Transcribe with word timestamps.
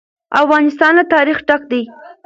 افغانستان 0.41 0.91
له 0.99 1.03
تاریخ 1.13 1.37
ډک 1.47 1.61
دی. 1.71 1.83